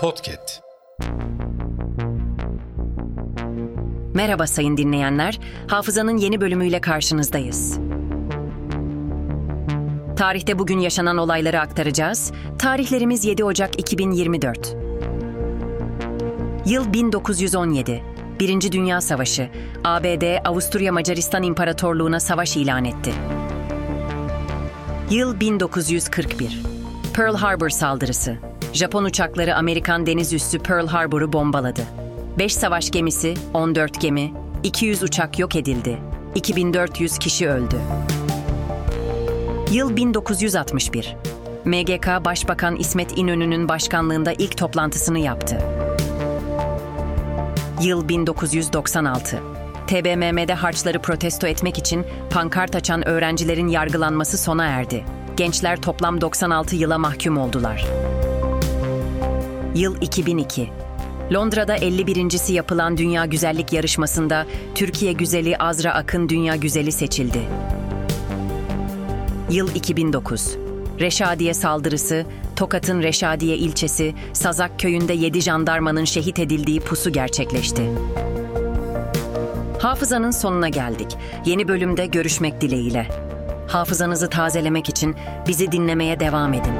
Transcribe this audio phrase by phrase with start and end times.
[0.00, 0.60] Podcast.
[4.14, 7.78] Merhaba sayın dinleyenler, Hafızanın yeni bölümüyle karşınızdayız.
[10.16, 12.32] Tarihte bugün yaşanan olayları aktaracağız.
[12.58, 14.76] Tarihlerimiz 7 Ocak 2024.
[16.66, 18.02] Yıl 1917.
[18.40, 19.50] Birinci Dünya Savaşı.
[19.84, 23.12] ABD, Avusturya Macaristan İmparatorluğu'na savaş ilan etti.
[25.10, 26.62] Yıl 1941.
[27.14, 28.49] Pearl Harbor saldırısı.
[28.72, 31.82] Japon uçakları Amerikan deniz üssü Pearl Harbor'u bombaladı.
[32.38, 35.98] 5 savaş gemisi, 14 gemi, 200 uçak yok edildi.
[36.34, 37.76] 2400 kişi öldü.
[39.72, 41.16] Yıl 1961.
[41.64, 45.58] MGK Başbakan İsmet İnönü'nün başkanlığında ilk toplantısını yaptı.
[47.82, 49.38] Yıl 1996.
[49.86, 55.04] TBMM'de harçları protesto etmek için pankart açan öğrencilerin yargılanması sona erdi.
[55.36, 57.86] Gençler toplam 96 yıla mahkum oldular.
[59.74, 60.70] Yıl 2002.
[61.32, 67.40] Londra'da 51.si yapılan Dünya Güzellik Yarışması'nda Türkiye güzeli Azra Akın Dünya Güzeli seçildi.
[69.50, 70.56] Yıl 2009.
[71.00, 77.82] Reşadiye saldırısı, Tokat'ın Reşadiye ilçesi, Sazak köyünde 7 jandarmanın şehit edildiği pusu gerçekleşti.
[79.78, 81.16] Hafızanın sonuna geldik.
[81.46, 83.08] Yeni bölümde görüşmek dileğiyle.
[83.68, 85.16] Hafızanızı tazelemek için
[85.48, 86.74] bizi dinlemeye devam edin.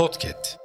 [0.00, 0.59] Podcast.